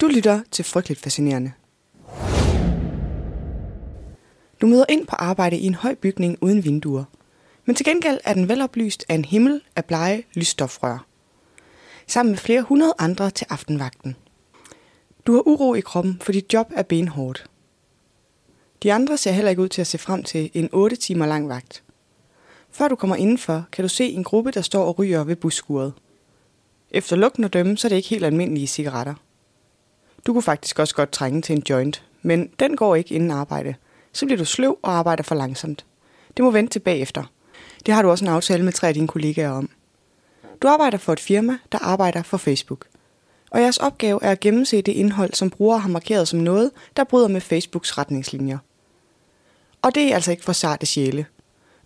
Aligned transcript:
Du 0.00 0.06
lytter 0.06 0.40
til 0.50 0.64
Frygteligt 0.64 1.00
Fascinerende. 1.00 1.52
Du 4.60 4.66
møder 4.66 4.84
ind 4.88 5.06
på 5.06 5.16
arbejde 5.16 5.58
i 5.58 5.66
en 5.66 5.74
høj 5.74 5.94
bygning 5.94 6.38
uden 6.40 6.64
vinduer. 6.64 7.04
Men 7.64 7.76
til 7.76 7.86
gengæld 7.86 8.18
er 8.24 8.34
den 8.34 8.48
veloplyst 8.48 9.04
af 9.08 9.14
en 9.14 9.24
himmel 9.24 9.60
af 9.76 9.84
blege 9.84 10.26
lysstofrør. 10.34 11.06
Sammen 12.06 12.30
med 12.30 12.38
flere 12.38 12.62
hundrede 12.62 12.94
andre 12.98 13.30
til 13.30 13.46
aftenvagten. 13.50 14.16
Du 15.26 15.32
har 15.32 15.48
uro 15.48 15.74
i 15.74 15.80
kroppen, 15.80 16.18
for 16.20 16.32
dit 16.32 16.52
job 16.52 16.72
er 16.74 16.82
benhårdt. 16.82 17.46
De 18.82 18.92
andre 18.92 19.16
ser 19.16 19.32
heller 19.32 19.50
ikke 19.50 19.62
ud 19.62 19.68
til 19.68 19.80
at 19.80 19.86
se 19.86 19.98
frem 19.98 20.22
til 20.22 20.50
en 20.54 20.68
8 20.72 20.96
timer 20.96 21.26
lang 21.26 21.48
vagt. 21.48 21.82
Før 22.70 22.88
du 22.88 22.96
kommer 22.96 23.16
indenfor, 23.16 23.64
kan 23.72 23.82
du 23.82 23.88
se 23.88 24.04
en 24.04 24.24
gruppe, 24.24 24.50
der 24.50 24.62
står 24.62 24.84
og 24.84 24.98
ryger 24.98 25.24
ved 25.24 25.36
busskuret. 25.36 25.92
Efter 26.90 27.16
lugten 27.16 27.44
og 27.44 27.52
dømme, 27.52 27.76
så 27.76 27.86
er 27.86 27.88
det 27.88 27.96
ikke 27.96 28.08
helt 28.08 28.24
almindelige 28.24 28.66
cigaretter. 28.66 29.14
Du 30.26 30.32
kunne 30.32 30.42
faktisk 30.42 30.78
også 30.78 30.94
godt 30.94 31.12
trænge 31.12 31.42
til 31.42 31.56
en 31.56 31.62
joint, 31.70 32.04
men 32.22 32.50
den 32.60 32.76
går 32.76 32.94
ikke 32.94 33.14
inden 33.14 33.30
arbejde. 33.30 33.74
Så 34.12 34.26
bliver 34.26 34.38
du 34.38 34.44
sløv 34.44 34.78
og 34.82 34.92
arbejder 34.92 35.22
for 35.22 35.34
langsomt. 35.34 35.84
Det 36.36 36.44
må 36.44 36.50
vente 36.50 36.72
til 36.72 36.78
bagefter. 36.78 37.24
Det 37.86 37.94
har 37.94 38.02
du 38.02 38.10
også 38.10 38.24
en 38.24 38.30
aftale 38.30 38.64
med 38.64 38.72
tre 38.72 38.88
af 38.88 38.94
dine 38.94 39.08
kollegaer 39.08 39.50
om. 39.50 39.70
Du 40.62 40.68
arbejder 40.68 40.98
for 40.98 41.12
et 41.12 41.20
firma, 41.20 41.58
der 41.72 41.78
arbejder 41.78 42.22
for 42.22 42.36
Facebook. 42.36 42.86
Og 43.50 43.60
jeres 43.60 43.78
opgave 43.78 44.22
er 44.22 44.30
at 44.30 44.40
gennemse 44.40 44.82
det 44.82 44.92
indhold, 44.92 45.34
som 45.34 45.50
brugere 45.50 45.78
har 45.78 45.88
markeret 45.88 46.28
som 46.28 46.38
noget, 46.38 46.70
der 46.96 47.04
bryder 47.04 47.28
med 47.28 47.40
Facebooks 47.40 47.98
retningslinjer. 47.98 48.58
Og 49.82 49.94
det 49.94 50.10
er 50.10 50.14
altså 50.14 50.30
ikke 50.30 50.44
for 50.44 50.52
sarte 50.52 50.86
sjæle. 50.86 51.26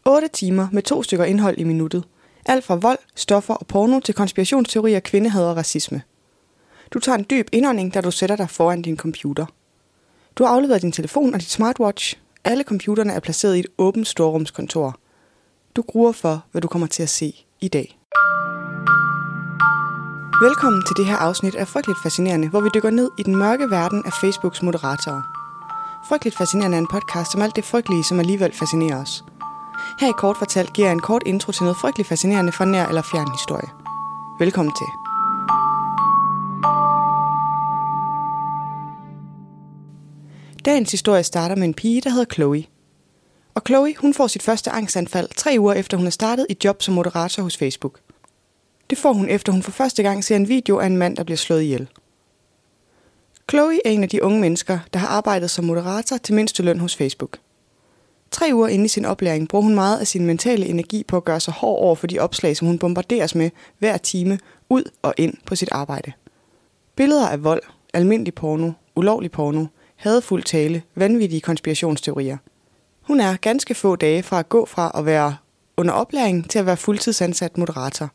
8 0.05 0.29
timer 0.29 0.69
med 0.73 0.82
to 0.82 1.02
stykker 1.02 1.24
indhold 1.24 1.59
i 1.59 1.65
minuttet. 1.65 2.05
Alt 2.46 2.65
fra 2.65 2.74
vold, 2.74 2.98
stoffer 3.15 3.55
og 3.55 3.66
porno 3.66 4.01
til 4.01 4.15
konspirationsteorier, 4.15 5.01
kvindehad 5.01 5.45
og 5.45 5.57
racisme. 5.57 6.02
Du 6.95 6.98
tager 6.98 7.19
en 7.19 7.27
dyb 7.30 7.48
indånding, 7.53 7.95
da 7.95 8.01
du 8.01 8.11
sætter 8.11 8.37
dig 8.37 8.51
foran 8.51 8.83
din 8.83 8.97
computer. 8.97 9.47
Du 10.37 10.45
har 10.45 10.55
afleveret 10.55 10.83
din 10.83 10.93
telefon 10.93 11.35
og 11.35 11.41
dit 11.41 11.51
smartwatch. 11.51 12.18
Alle 12.45 12.65
computerne 12.65 13.13
er 13.13 13.21
placeret 13.21 13.57
i 13.57 13.60
et 13.60 13.66
åbent 13.79 14.09
storrumskontor. 14.09 14.99
Du 15.77 15.83
gruer 15.83 16.13
for, 16.13 16.45
hvad 16.52 16.63
du 16.63 16.68
kommer 16.68 16.87
til 16.87 17.02
at 17.02 17.09
se 17.09 17.45
i 17.60 17.68
dag. 17.68 17.99
Velkommen 20.43 20.83
til 20.87 20.96
det 20.96 21.07
her 21.07 21.16
afsnit 21.16 21.55
af 21.55 21.68
Frygteligt 21.68 21.99
Fascinerende, 22.02 22.49
hvor 22.49 22.60
vi 22.60 22.68
dykker 22.74 22.91
ned 22.91 23.11
i 23.18 23.23
den 23.23 23.37
mørke 23.37 23.71
verden 23.71 24.02
af 24.07 24.13
Facebooks 24.21 24.63
moderatorer. 24.63 25.23
Frygteligt 26.09 26.37
Fascinerende 26.37 26.77
er 26.77 26.80
en 26.80 26.88
podcast 26.90 27.35
om 27.35 27.43
alt 27.43 27.57
det 27.57 27.65
frygtelige, 27.65 28.05
som 28.05 28.21
alligevel 28.21 28.52
fascinerer 28.52 29.01
os. 29.02 29.24
Her 30.01 30.09
i 30.09 30.18
Kort 30.18 30.37
Fortalt 30.37 30.73
giver 30.73 30.88
jeg 30.88 30.93
en 30.93 31.01
kort 31.01 31.23
intro 31.27 31.52
til 31.52 31.63
noget 31.63 31.77
frygteligt 31.77 32.09
fascinerende 32.09 32.52
fra 32.52 32.65
nær 32.65 32.87
eller 32.87 33.02
fjern 33.02 33.30
historie. 33.30 33.68
Velkommen 34.38 34.74
til. 34.74 35.04
Dagens 40.65 40.90
historie 40.90 41.23
starter 41.23 41.57
med 41.57 41.65
en 41.65 41.74
pige, 41.74 42.01
der 42.01 42.10
hedder 42.10 42.34
Chloe. 42.34 42.65
Og 43.54 43.62
Chloe, 43.66 43.95
hun 43.98 44.15
får 44.15 44.26
sit 44.26 44.43
første 44.43 44.71
angstanfald 44.71 45.29
tre 45.37 45.56
uger 45.59 45.74
efter 45.74 45.96
hun 45.96 46.06
er 46.06 46.10
startet 46.10 46.46
i 46.48 46.56
job 46.65 46.82
som 46.82 46.95
moderator 46.95 47.43
hos 47.43 47.56
Facebook. 47.56 48.01
Det 48.90 48.98
får 48.98 49.12
hun 49.12 49.29
efter 49.29 49.52
hun 49.52 49.62
for 49.62 49.71
første 49.71 50.02
gang 50.02 50.24
ser 50.24 50.37
en 50.37 50.48
video 50.48 50.79
af 50.79 50.87
en 50.87 50.96
mand, 50.96 51.16
der 51.16 51.24
bliver 51.24 51.37
slået 51.37 51.62
ihjel. 51.62 51.88
Chloe 53.51 53.80
er 53.84 53.90
en 53.90 54.02
af 54.02 54.09
de 54.09 54.23
unge 54.23 54.40
mennesker, 54.40 54.79
der 54.93 54.98
har 54.98 55.09
arbejdet 55.09 55.51
som 55.51 55.65
moderator 55.65 56.16
til 56.16 56.34
mindste 56.34 56.62
løn 56.62 56.80
hos 56.80 56.96
Facebook. 56.96 57.38
Tre 58.30 58.51
uger 58.52 58.68
inde 58.68 58.84
i 58.84 58.88
sin 58.88 59.04
oplæring 59.04 59.49
bruger 59.49 59.62
hun 59.62 59.74
meget 59.74 59.99
af 59.99 60.06
sin 60.06 60.26
mentale 60.26 60.66
energi 60.66 61.04
på 61.09 61.16
at 61.16 61.24
gøre 61.24 61.40
sig 61.40 61.54
hård 61.54 61.82
over 61.82 61.95
for 61.95 62.06
de 62.06 62.18
opslag, 62.18 62.56
som 62.56 62.66
hun 62.66 62.78
bombarderes 62.78 63.34
med 63.34 63.51
hver 63.78 63.96
time 63.96 64.38
ud 64.69 64.84
og 65.03 65.15
ind 65.16 65.34
på 65.47 65.56
sit 65.56 65.69
arbejde. 65.72 66.12
Billeder 66.97 67.28
af 67.28 67.44
vold, 67.44 67.62
almindelig 67.94 68.34
porno, 68.34 68.72
ulovlig 68.97 69.31
porno, 69.31 69.66
hadfuld 70.05 70.43
tale, 70.43 70.83
vanvittige 70.94 71.41
konspirationsteorier. 71.41 72.37
Hun 73.03 73.21
er 73.21 73.37
ganske 73.37 73.75
få 73.75 73.97
dage 73.97 74.22
fra 74.22 74.38
at 74.38 74.49
gå 74.49 74.66
fra 74.66 74.93
at 74.94 75.06
være 75.06 75.37
under 75.77 75.95
oplæring 75.95 76.51
til 76.51 76.59
at 76.59 76.67
være 76.67 76.77
fuldtidsansat 76.77 77.59
moderator. 77.59 78.11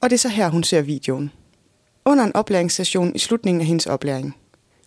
Og 0.00 0.10
det 0.10 0.16
er 0.16 0.18
så 0.18 0.28
her, 0.28 0.48
hun 0.48 0.62
ser 0.62 0.82
videoen. 0.82 1.30
Under 2.04 2.24
en 2.24 2.36
oplæringssession 2.36 3.14
i 3.14 3.18
slutningen 3.18 3.60
af 3.60 3.66
hendes 3.66 3.86
oplæring. 3.86 4.36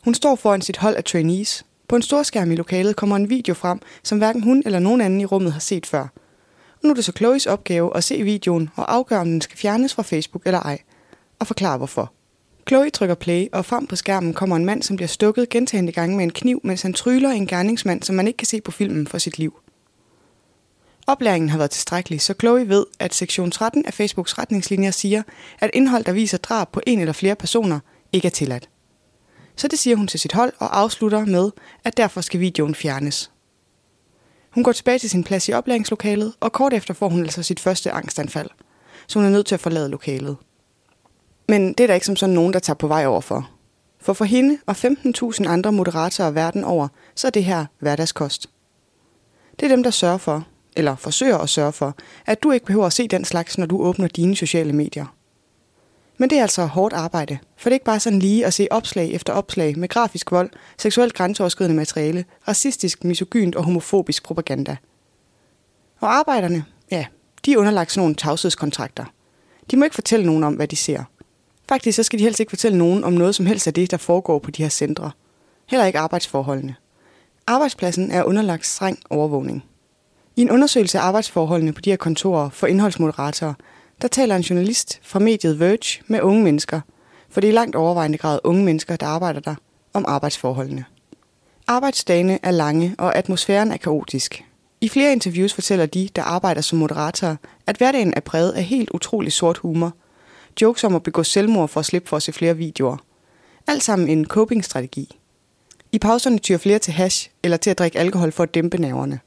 Hun 0.04 0.14
står 0.14 0.36
foran 0.36 0.62
sit 0.62 0.78
hold 0.78 0.96
af 0.96 1.04
trainees. 1.04 1.66
På 1.88 1.96
en 1.96 2.02
stor 2.02 2.24
skærm 2.24 2.52
i 2.52 2.56
lokalet 2.56 2.96
kommer 2.96 3.16
en 3.16 3.30
video 3.30 3.54
frem, 3.54 3.80
som 4.04 4.18
hverken 4.18 4.44
hun 4.44 4.64
eller 4.66 4.80
nogen 4.80 5.02
anden 5.02 5.22
i 5.22 5.26
rummet 5.26 5.54
har 5.54 5.60
set 5.60 5.86
før. 5.86 6.08
Og 6.74 6.80
nu 6.84 6.90
er 6.90 6.94
det 6.94 7.06
så 7.06 7.12
Chloes 7.12 7.46
opgave 7.46 7.98
at 7.98 8.04
se 8.04 8.24
videoen 8.24 8.70
og 8.76 8.94
afgøre, 8.94 9.20
om 9.20 9.28
den 9.28 9.42
skal 9.42 9.58
fjernes 9.58 9.94
fra 9.94 10.04
Facebook 10.04 10.46
eller 10.46 10.60
ej. 10.60 10.80
Og 11.40 11.48
forklare 11.48 11.78
hvorfor. 11.78 12.14
Chloe 12.68 12.90
trykker 12.90 13.16
play, 13.16 13.48
og 13.54 13.66
frem 13.66 13.88
på 13.88 13.96
skærmen 13.96 14.34
kommer 14.34 14.56
en 14.56 14.66
mand, 14.66 14.84
som 14.84 14.96
bliver 14.96 15.08
stukket 15.08 15.50
gentagende 15.50 15.92
gange 15.92 16.18
med 16.18 16.24
en 16.24 16.32
kniv, 16.32 16.62
mens 16.64 16.82
han 16.82 16.94
tryller 16.94 17.30
en 17.30 17.48
gerningsmand, 17.48 18.04
som 18.04 18.16
man 18.16 18.28
ikke 18.28 18.38
kan 18.38 18.48
se 18.48 18.62
på 18.62 18.72
filmen 18.72 19.08
for 19.08 19.18
sit 19.18 19.40
liv. 19.40 19.60
Oplæringen 21.08 21.50
har 21.50 21.58
været 21.58 21.72
tilstrækkelig, 21.72 22.22
så 22.22 22.34
Chloe 22.40 22.70
ved, 22.70 22.86
at 23.00 23.14
sektion 23.14 23.52
13 23.52 23.86
af 23.86 23.94
Facebooks 23.94 24.38
retningslinjer 24.38 24.92
siger, 24.92 25.24
at 25.60 25.70
indhold, 25.74 26.04
der 26.04 26.12
viser 26.12 26.38
drab 26.38 26.72
på 26.72 26.82
en 26.88 27.00
eller 27.00 27.14
flere 27.14 27.36
personer, 27.36 27.80
ikke 28.14 28.26
er 28.26 28.30
tilladt. 28.30 28.70
Så 29.56 29.68
det 29.68 29.80
siger 29.80 29.96
hun 29.96 30.08
til 30.08 30.20
sit 30.20 30.34
hold 30.34 30.54
og 30.60 30.80
afslutter 30.80 31.26
med, 31.26 31.52
at 31.84 31.98
derfor 31.98 32.22
skal 32.22 32.40
videoen 32.40 32.76
fjernes. 32.76 33.32
Hun 34.50 34.64
går 34.64 34.72
tilbage 34.72 35.00
til 35.00 35.10
sin 35.10 35.24
plads 35.24 35.50
i 35.50 35.54
oplæringslokalet, 35.54 36.34
og 36.40 36.52
kort 36.52 36.74
efter 36.74 36.94
får 36.94 37.10
hun 37.10 37.22
altså 37.22 37.44
sit 37.44 37.60
første 37.60 37.92
angstanfald, 37.92 38.50
så 39.08 39.20
hun 39.20 39.26
er 39.26 39.32
nødt 39.32 39.46
til 39.46 39.56
at 39.56 39.62
forlade 39.62 39.90
lokalet. 39.90 40.38
Men 41.48 41.74
det 41.74 41.80
er 41.80 41.88
der 41.88 41.94
ikke 41.94 42.06
som 42.06 42.16
sådan 42.16 42.36
nogen, 42.36 42.54
der 42.54 42.60
tager 42.60 42.76
på 42.76 42.88
vej 42.88 43.06
over 43.06 43.22
for. 43.22 43.50
For 44.00 44.14
for 44.14 44.26
hende 44.26 44.58
og 44.66 44.76
15.000 44.78 45.48
andre 45.48 45.72
moderatorer 45.72 46.32
verden 46.32 46.64
over, 46.64 46.88
så 47.16 47.28
er 47.28 47.32
det 47.32 47.44
her 47.44 47.66
hverdagskost. 47.80 48.50
Det 49.60 49.66
er 49.66 49.70
dem, 49.70 49.84
der 49.84 49.90
sørger 49.90 50.18
for, 50.18 50.48
eller 50.76 50.96
forsøger 50.96 51.38
at 51.38 51.50
sørge 51.50 51.72
for, 51.72 51.96
at 52.26 52.44
du 52.44 52.52
ikke 52.52 52.66
behøver 52.66 52.86
at 52.86 52.94
se 52.94 53.08
den 53.08 53.26
slags, 53.26 53.58
når 53.58 53.66
du 53.66 53.82
åbner 53.82 54.08
dine 54.08 54.36
sociale 54.36 54.74
medier. 54.74 55.06
Men 56.18 56.30
det 56.30 56.38
er 56.38 56.42
altså 56.42 56.66
hårdt 56.66 56.94
arbejde, 56.94 57.38
for 57.58 57.70
det 57.70 57.74
er 57.74 57.76
ikke 57.76 57.86
bare 57.86 58.00
sådan 58.00 58.20
lige 58.20 58.46
at 58.46 58.54
se 58.54 58.68
opslag 58.72 59.12
efter 59.12 59.34
opslag 59.34 59.80
med 59.80 59.90
grafisk 59.90 60.32
vold, 60.32 60.50
seksuelt 60.78 61.14
grænseoverskridende 61.14 61.76
materiale, 61.76 62.26
racistisk, 62.48 63.04
misogynt 63.04 63.56
og 63.56 63.64
homofobisk 63.64 64.24
propaganda. 64.24 64.78
Og 66.00 66.14
arbejderne, 66.14 66.66
ja, 66.92 67.06
de 67.46 67.54
er 67.54 67.58
underlagt 67.58 67.92
sådan 67.92 68.02
nogle 68.02 68.16
tavshedskontrakter. 68.16 69.06
De 69.72 69.78
må 69.78 69.84
ikke 69.84 69.96
fortælle 69.96 70.26
nogen 70.26 70.44
om, 70.44 70.54
hvad 70.54 70.68
de 70.68 70.76
ser. 70.76 71.04
Faktisk 71.70 71.96
så 71.96 72.04
skal 72.04 72.20
de 72.20 72.24
helst 72.24 72.40
ikke 72.40 72.50
fortælle 72.50 72.78
nogen 72.78 73.04
om 73.04 73.14
noget 73.14 73.36
som 73.36 73.46
helst 73.46 73.68
af 73.68 73.74
det, 73.74 73.92
der 73.92 73.98
foregår 73.98 74.40
på 74.40 74.52
de 74.52 74.64
her 74.64 74.70
centre. 74.70 75.12
Heller 75.70 75.86
ikke 75.86 76.00
arbejdsforholdene. 76.00 76.76
Arbejdspladsen 77.48 78.12
er 78.12 78.24
underlagt 78.24 78.66
streng 78.66 79.00
overvågning. 79.10 79.64
I 80.36 80.42
en 80.42 80.52
undersøgelse 80.52 81.00
af 81.00 81.04
arbejdsforholdene 81.04 81.74
på 81.74 81.82
de 81.82 81.90
her 81.90 81.98
kontorer 81.98 82.50
for 82.50 82.68
indholdsmoderatorer, 82.68 83.54
der 84.02 84.08
taler 84.08 84.36
en 84.36 84.42
journalist 84.42 85.00
fra 85.04 85.20
mediet 85.20 85.60
Verge 85.60 86.04
med 86.08 86.22
unge 86.22 86.44
mennesker, 86.44 86.82
for 87.30 87.42
det 87.42 87.50
er 87.50 87.54
langt 87.54 87.76
overvejende 87.76 88.18
grad 88.18 88.40
unge 88.44 88.64
mennesker, 88.64 88.96
der 88.96 89.06
arbejder 89.06 89.40
der, 89.40 89.56
om 89.94 90.06
arbejdsforholdene. 90.08 90.86
Arbejdsdagene 91.68 92.40
er 92.44 92.52
lange, 92.52 92.96
og 92.98 93.16
atmosfæren 93.16 93.72
er 93.72 93.78
kaotisk. 93.78 94.44
I 94.82 94.90
flere 94.90 95.12
interviews 95.12 95.54
fortæller 95.54 95.86
de, 95.86 96.10
der 96.16 96.24
arbejder 96.24 96.62
som 96.62 96.80
moderatorer, 96.80 97.36
at 97.68 97.78
hverdagen 97.78 98.14
er 98.16 98.20
præget 98.20 98.52
af 98.52 98.64
helt 98.64 98.90
utrolig 98.94 99.34
sort 99.34 99.58
humor. 99.58 99.94
Jokes 100.62 100.84
om 100.84 100.96
at 100.96 101.04
begå 101.04 101.24
selvmord 101.24 101.70
for 101.70 101.80
at 101.80 101.86
slippe 101.86 102.10
for 102.10 102.18
at 102.18 102.24
se 102.24 102.34
flere 102.34 102.58
videoer. 102.58 102.98
Alt 103.68 103.84
sammen 103.84 104.10
en 104.10 104.26
coping-strategi. 104.26 105.20
I 105.92 106.00
pauserne 106.00 106.38
tyrer 106.38 106.58
flere 106.58 106.80
til 106.80 106.94
hash 106.94 107.30
eller 107.44 107.58
til 107.58 107.70
at 107.70 107.78
drikke 107.78 108.00
alkohol 108.00 108.32
for 108.32 108.44
at 108.44 108.54
dæmpe 108.54 108.78
nerverne. 108.78 109.20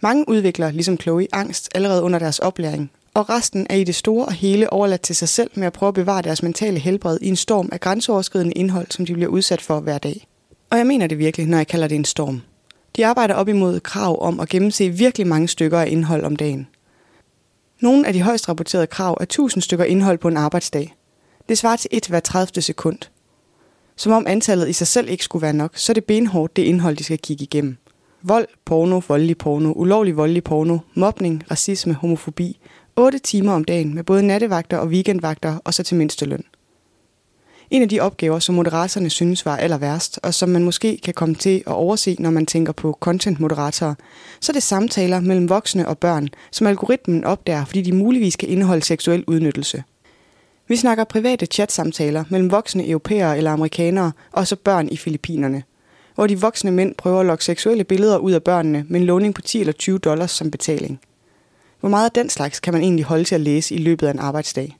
Mange 0.00 0.28
udvikler, 0.28 0.70
ligesom 0.70 1.00
Chloe, 1.00 1.26
angst 1.32 1.68
allerede 1.74 2.02
under 2.02 2.18
deres 2.18 2.38
oplæring, 2.38 2.90
og 3.14 3.30
resten 3.30 3.66
er 3.70 3.76
i 3.76 3.84
det 3.84 3.94
store 3.94 4.26
og 4.26 4.32
hele 4.32 4.72
overladt 4.72 5.00
til 5.00 5.16
sig 5.16 5.28
selv 5.28 5.50
med 5.54 5.66
at 5.66 5.72
prøve 5.72 5.88
at 5.88 5.94
bevare 5.94 6.22
deres 6.22 6.42
mentale 6.42 6.78
helbred 6.78 7.18
i 7.20 7.28
en 7.28 7.36
storm 7.36 7.68
af 7.72 7.80
grænseoverskridende 7.80 8.52
indhold, 8.52 8.86
som 8.90 9.06
de 9.06 9.12
bliver 9.12 9.28
udsat 9.28 9.62
for 9.62 9.80
hver 9.80 9.98
dag. 9.98 10.26
Og 10.70 10.78
jeg 10.78 10.86
mener 10.86 11.06
det 11.06 11.18
virkelig, 11.18 11.46
når 11.46 11.56
jeg 11.56 11.66
kalder 11.66 11.88
det 11.88 11.94
en 11.94 12.04
storm. 12.04 12.40
De 12.96 13.06
arbejder 13.06 13.34
op 13.34 13.48
imod 13.48 13.80
krav 13.80 14.22
om 14.22 14.40
at 14.40 14.48
gennemse 14.48 14.88
virkelig 14.88 15.26
mange 15.26 15.48
stykker 15.48 15.80
af 15.80 15.88
indhold 15.90 16.24
om 16.24 16.36
dagen. 16.36 16.66
Nogle 17.80 18.06
af 18.06 18.12
de 18.12 18.22
højst 18.22 18.48
rapporterede 18.48 18.86
krav 18.86 19.16
er 19.20 19.24
1000 19.24 19.62
stykker 19.62 19.84
indhold 19.84 20.18
på 20.18 20.28
en 20.28 20.36
arbejdsdag. 20.36 20.94
Det 21.48 21.58
svarer 21.58 21.76
til 21.76 21.90
et 21.92 22.06
hver 22.06 22.20
30. 22.20 22.62
sekund. 22.62 22.98
Som 23.96 24.12
om 24.12 24.26
antallet 24.26 24.68
i 24.68 24.72
sig 24.72 24.86
selv 24.86 25.08
ikke 25.08 25.24
skulle 25.24 25.42
være 25.42 25.52
nok, 25.52 25.76
så 25.76 25.92
er 25.92 25.94
det 25.94 26.04
benhårdt 26.04 26.56
det 26.56 26.62
indhold, 26.62 26.96
de 26.96 27.04
skal 27.04 27.18
kigge 27.18 27.42
igennem. 27.42 27.76
Vold, 28.22 28.46
porno, 28.64 29.00
voldelig 29.08 29.38
porno, 29.38 29.72
ulovlig 29.72 30.16
voldelig 30.16 30.44
porno, 30.44 30.78
mobning, 30.94 31.44
racisme, 31.50 31.94
homofobi. 31.94 32.60
8 32.96 33.18
timer 33.18 33.52
om 33.52 33.64
dagen 33.64 33.94
med 33.94 34.04
både 34.04 34.22
nattevagter 34.22 34.76
og 34.78 34.88
weekendvagter 34.88 35.58
og 35.64 35.74
så 35.74 35.82
til 35.82 35.96
mindsteløn. 35.96 36.30
løn. 36.30 36.57
En 37.70 37.82
af 37.82 37.88
de 37.88 38.00
opgaver, 38.00 38.38
som 38.38 38.54
moderatorerne 38.54 39.10
synes 39.10 39.46
var 39.46 39.56
aller 39.56 39.78
værst, 39.78 40.20
og 40.22 40.34
som 40.34 40.48
man 40.48 40.64
måske 40.64 40.98
kan 41.04 41.14
komme 41.14 41.34
til 41.34 41.56
at 41.66 41.72
overse, 41.72 42.16
når 42.18 42.30
man 42.30 42.46
tænker 42.46 42.72
på 42.72 42.98
content-moderatorer, 43.00 43.94
så 44.40 44.52
er 44.52 44.54
det 44.54 44.62
samtaler 44.62 45.20
mellem 45.20 45.48
voksne 45.48 45.88
og 45.88 45.98
børn, 45.98 46.28
som 46.52 46.66
algoritmen 46.66 47.24
opdager, 47.24 47.64
fordi 47.64 47.82
de 47.82 47.92
muligvis 47.92 48.36
kan 48.36 48.48
indeholde 48.48 48.84
seksuel 48.84 49.24
udnyttelse. 49.26 49.82
Vi 50.68 50.76
snakker 50.76 51.04
private 51.04 51.46
chatsamtaler 51.46 52.24
mellem 52.30 52.50
voksne 52.50 52.88
europæere 52.88 53.36
eller 53.36 53.50
amerikanere, 53.50 54.12
og 54.32 54.46
så 54.46 54.56
børn 54.56 54.88
i 54.88 54.96
Filippinerne, 54.96 55.62
hvor 56.14 56.26
de 56.26 56.40
voksne 56.40 56.70
mænd 56.70 56.94
prøver 56.94 57.20
at 57.20 57.26
lokke 57.26 57.44
seksuelle 57.44 57.84
billeder 57.84 58.18
ud 58.18 58.32
af 58.32 58.42
børnene 58.42 58.84
med 58.88 59.00
en 59.00 59.06
låning 59.06 59.34
på 59.34 59.42
10 59.42 59.60
eller 59.60 59.72
20 59.72 59.98
dollars 59.98 60.30
som 60.30 60.50
betaling. 60.50 61.00
Hvor 61.80 61.88
meget 61.88 62.04
af 62.04 62.12
den 62.12 62.28
slags 62.30 62.60
kan 62.60 62.72
man 62.72 62.82
egentlig 62.82 63.04
holde 63.04 63.24
til 63.24 63.34
at 63.34 63.40
læse 63.40 63.74
i 63.74 63.78
løbet 63.78 64.06
af 64.06 64.10
en 64.10 64.18
arbejdsdag? 64.18 64.76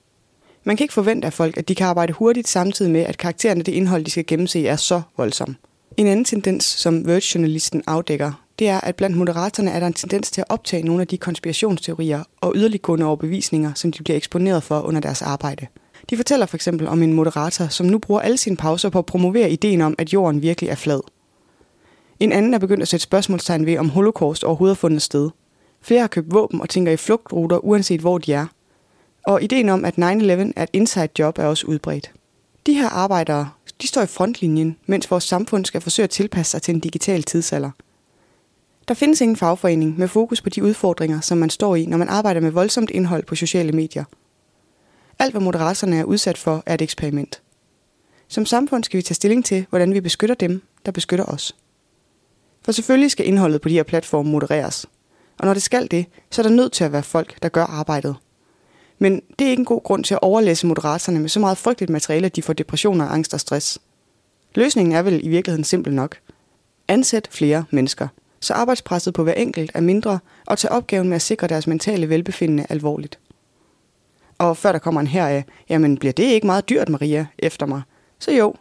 Man 0.69 0.76
kan 0.76 0.85
ikke 0.85 0.94
forvente 0.94 1.26
af 1.26 1.32
folk, 1.32 1.56
at 1.56 1.69
de 1.69 1.75
kan 1.75 1.87
arbejde 1.87 2.12
hurtigt 2.12 2.49
samtidig 2.49 2.91
med, 2.93 3.00
at 3.00 3.19
karaktererne 3.19 3.62
det 3.62 3.73
indhold, 3.73 4.05
de 4.05 4.11
skal 4.11 4.26
gennemse, 4.26 4.67
er 4.67 4.76
så 4.76 5.03
voldsom. 5.17 5.56
En 5.97 6.06
anden 6.06 6.25
tendens, 6.25 6.65
som 6.65 7.06
Verge-journalisten 7.06 7.82
afdækker, 7.87 8.44
det 8.59 8.69
er, 8.69 8.81
at 8.81 8.97
blandt 8.97 9.17
moderatorerne 9.17 9.70
er 9.70 9.81
der 9.81 9.87
en 9.87 9.93
tendens 9.93 10.31
til 10.31 10.41
at 10.41 10.47
optage 10.49 10.82
nogle 10.82 11.00
af 11.00 11.09
de 11.09 11.19
konspirationsteorier 11.19 12.23
og 12.41 12.53
yderliggående 12.56 13.06
overbevisninger, 13.06 13.75
som 13.75 13.93
de 13.93 14.03
bliver 14.03 14.17
eksponeret 14.17 14.62
for 14.62 14.81
under 14.81 15.00
deres 15.00 15.23
arbejde. 15.23 15.67
De 16.11 16.17
fortæller 16.17 16.47
for 16.47 16.56
eksempel 16.56 16.87
om 16.87 17.03
en 17.03 17.12
moderator, 17.12 17.69
som 17.69 17.87
nu 17.87 17.99
bruger 17.99 18.20
alle 18.20 18.38
sine 18.38 18.56
pauser 18.56 18.88
på 18.88 18.99
at 18.99 19.06
promovere 19.06 19.50
ideen 19.50 19.81
om, 19.81 19.94
at 19.99 20.12
jorden 20.12 20.43
virkelig 20.43 20.70
er 20.70 20.75
flad. 20.75 21.00
En 22.20 22.32
anden 22.32 22.55
er 22.55 22.59
begyndt 22.59 22.82
at 22.82 22.88
sætte 22.88 23.05
spørgsmålstegn 23.05 23.67
ved, 23.67 23.79
om 23.79 23.88
holocaust 23.88 24.44
overhovedet 24.44 24.76
har 24.76 24.81
fundet 24.81 25.03
sted. 25.03 25.31
Flere 25.82 26.00
har 26.00 26.09
købt 26.09 26.32
våben 26.32 26.61
og 26.61 26.69
tænker 26.69 26.93
i 26.93 26.97
flugtruter, 26.97 27.65
uanset 27.65 28.00
hvor 28.00 28.19
de 28.19 28.32
er. 28.32 28.47
Og 29.28 29.42
ideen 29.42 29.69
om, 29.69 29.84
at 29.84 29.94
9-11 29.94 30.02
er 30.56 30.62
et 30.62 30.69
inside 30.72 31.08
job, 31.19 31.38
er 31.38 31.44
også 31.44 31.66
udbredt. 31.66 32.12
De 32.66 32.75
her 32.75 32.88
arbejdere, 32.88 33.50
de 33.82 33.86
står 33.86 34.02
i 34.02 34.06
frontlinjen, 34.06 34.76
mens 34.86 35.10
vores 35.10 35.25
samfund 35.25 35.64
skal 35.64 35.80
forsøge 35.80 36.04
at 36.04 36.10
tilpasse 36.10 36.50
sig 36.50 36.62
til 36.62 36.75
en 36.75 36.80
digital 36.80 37.22
tidsalder. 37.22 37.70
Der 38.88 38.94
findes 38.94 39.20
ingen 39.20 39.36
fagforening 39.36 39.98
med 39.98 40.08
fokus 40.08 40.40
på 40.40 40.48
de 40.50 40.62
udfordringer, 40.64 41.20
som 41.20 41.38
man 41.38 41.50
står 41.50 41.76
i, 41.76 41.86
når 41.86 41.96
man 41.96 42.08
arbejder 42.08 42.40
med 42.40 42.50
voldsomt 42.50 42.90
indhold 42.90 43.25
på 43.25 43.34
sociale 43.34 43.72
medier. 43.72 44.04
Alt, 45.19 45.32
hvad 45.32 45.42
moderaterne 45.42 45.96
er 45.96 46.04
udsat 46.04 46.38
for, 46.38 46.62
er 46.66 46.74
et 46.74 46.82
eksperiment. 46.82 47.42
Som 48.28 48.46
samfund 48.46 48.84
skal 48.84 48.98
vi 48.98 49.02
tage 49.02 49.14
stilling 49.14 49.44
til, 49.44 49.66
hvordan 49.69 49.94
vi 49.94 50.00
beskytter 50.00 50.34
dem, 50.34 50.62
der 50.86 50.92
beskytter 50.92 51.24
os. 51.24 51.56
For 52.64 52.72
selvfølgelig 52.72 53.10
skal 53.10 53.26
indholdet 53.26 53.60
på 53.60 53.69
de 53.69 53.74
her 53.74 53.82
platforme 53.82 54.31
modereres. 54.31 54.86
Og 55.38 55.46
når 55.46 55.54
det 55.54 55.62
skal 55.62 55.90
det, 55.90 56.06
så 56.31 56.42
er 56.42 56.46
der 56.46 56.54
nødt 56.54 56.72
til 56.72 56.84
at 56.84 56.92
være 56.92 57.02
folk, 57.02 57.42
der 57.42 57.48
gør 57.48 57.64
arbejdet. 57.64 58.16
Men 58.98 59.22
det 59.38 59.46
er 59.46 59.50
ikke 59.50 59.60
en 59.60 59.64
god 59.64 59.82
grund 59.82 60.04
til 60.04 60.14
at 60.14 60.22
overlæse 60.22 60.66
moderatorerne 60.66 61.20
med 61.20 61.28
så 61.28 61.40
meget 61.40 61.58
frygteligt 61.58 61.90
materiale, 61.90 62.26
at 62.26 62.36
de 62.36 62.42
får 62.42 62.52
depressioner, 62.52 63.04
angst 63.04 63.34
og 63.34 63.40
stress. 63.40 63.78
Løsningen 64.54 64.94
er 64.94 65.02
vel 65.02 65.24
i 65.24 65.28
virkeligheden 65.28 65.64
simpel 65.64 65.94
nok. 65.94 66.16
Ansæt 66.88 67.28
flere 67.30 67.64
mennesker, 67.70 68.08
så 68.40 68.54
arbejdspresset 68.54 69.14
på 69.14 69.22
hver 69.22 69.32
enkelt 69.32 69.70
er 69.74 69.80
mindre, 69.80 70.18
og 70.46 70.58
tag 70.58 70.70
opgaven 70.70 71.08
med 71.08 71.16
at 71.16 71.22
sikre 71.22 71.46
deres 71.46 71.66
mentale 71.66 72.08
velbefindende 72.08 72.66
alvorligt. 72.68 73.18
Og 74.38 74.56
før 74.56 74.72
der 74.72 74.78
kommer 74.78 75.00
en 75.00 75.06
heraf, 75.06 75.44
jamen 75.68 75.98
bliver 75.98 76.12
det 76.12 76.24
ikke 76.24 76.46
meget 76.46 76.68
dyrt, 76.68 76.88
Maria, 76.88 77.26
efter 77.38 77.66
mig? 77.66 77.82
Så 78.18 78.32
jo, 78.32 78.54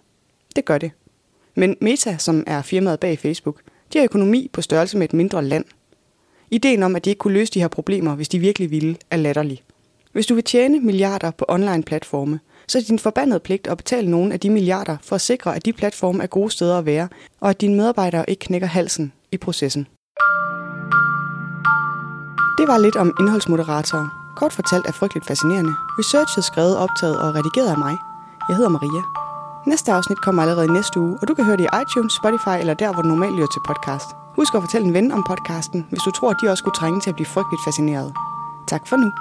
det 0.55 0.65
gør 0.65 0.77
det. 0.77 0.91
Men 1.55 1.75
Meta, 1.81 2.17
som 2.17 2.43
er 2.47 2.61
firmaet 2.61 2.99
bag 2.99 3.19
Facebook, 3.19 3.61
de 3.93 3.97
har 3.97 4.05
økonomi 4.05 4.49
på 4.53 4.61
størrelse 4.61 4.97
med 4.97 5.05
et 5.05 5.13
mindre 5.13 5.45
land. 5.45 5.65
Ideen 6.51 6.83
om, 6.83 6.95
at 6.95 7.05
de 7.05 7.09
ikke 7.09 7.19
kunne 7.19 7.33
løse 7.33 7.53
de 7.53 7.59
her 7.59 7.67
problemer, 7.67 8.15
hvis 8.15 8.29
de 8.29 8.39
virkelig 8.39 8.71
ville, 8.71 8.97
er 9.11 9.17
latterlig. 9.17 9.63
Hvis 10.17 10.25
du 10.25 10.35
vil 10.35 10.43
tjene 10.43 10.79
milliarder 10.79 11.31
på 11.31 11.45
online-platforme, 11.47 12.39
så 12.67 12.77
er 12.77 12.81
det 12.81 12.89
din 12.89 12.99
forbandede 12.99 13.39
pligt 13.39 13.67
at 13.67 13.77
betale 13.77 14.11
nogle 14.11 14.33
af 14.33 14.39
de 14.39 14.49
milliarder 14.49 14.97
for 15.01 15.15
at 15.15 15.21
sikre, 15.21 15.55
at 15.55 15.65
de 15.65 15.73
platforme 15.73 16.23
er 16.23 16.27
gode 16.27 16.51
steder 16.51 16.77
at 16.77 16.85
være, 16.85 17.07
og 17.41 17.49
at 17.49 17.61
dine 17.61 17.75
medarbejdere 17.75 18.29
ikke 18.29 18.39
knækker 18.39 18.67
halsen 18.67 19.13
i 19.31 19.37
processen. 19.37 19.87
Det 22.57 22.67
var 22.67 22.77
lidt 22.77 22.95
om 22.95 23.13
indholdsmoderatorer. 23.19 24.33
Kort 24.37 24.53
fortalt 24.53 24.85
er 24.87 24.91
frygteligt 24.91 25.27
fascinerende. 25.27 25.73
Researchet 25.99 26.43
skrevet, 26.43 26.77
optaget 26.77 27.19
og 27.19 27.35
redigeret 27.35 27.69
af 27.71 27.77
mig. 27.77 27.95
Jeg 28.49 28.55
hedder 28.55 28.69
Maria. 28.69 29.03
Næste 29.67 29.91
afsnit 29.91 30.21
kommer 30.21 30.41
allerede 30.41 30.73
næste 30.73 30.99
uge, 30.99 31.17
og 31.21 31.27
du 31.27 31.33
kan 31.33 31.45
høre 31.45 31.57
det 31.57 31.67
i 31.69 31.75
iTunes, 31.81 32.13
Spotify 32.13 32.55
eller 32.59 32.73
der, 32.73 32.93
hvor 32.93 33.01
du 33.01 33.07
normalt 33.07 33.35
lytter 33.35 33.51
til 33.53 33.61
podcast. 33.67 34.07
Husk 34.35 34.55
at 34.55 34.61
fortælle 34.61 34.87
en 34.87 34.93
ven 34.93 35.11
om 35.11 35.23
podcasten, 35.27 35.85
hvis 35.89 36.01
du 36.05 36.11
tror, 36.11 36.29
at 36.31 36.37
de 36.41 36.49
også 36.49 36.61
skulle 36.61 36.75
trænge 36.75 36.99
til 37.01 37.09
at 37.09 37.15
blive 37.15 37.33
frygteligt 37.35 37.63
fascineret. 37.67 38.13
Tak 38.67 38.87
for 38.87 38.97
nu. 38.97 39.11